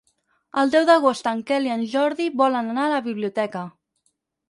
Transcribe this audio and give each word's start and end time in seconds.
El 0.61 0.73
deu 0.75 0.87
d'agost 0.91 1.29
en 1.33 1.45
Quel 1.53 1.69
i 1.69 1.75
en 1.75 1.85
Jordi 1.93 2.29
volen 2.43 2.75
anar 2.75 2.89
a 2.89 2.95
la 2.97 3.07
biblioteca. 3.13 3.67